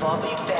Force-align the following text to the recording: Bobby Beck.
Bobby 0.00 0.28
Beck. 0.46 0.57